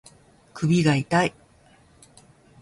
[0.55, 1.35] 首が痛い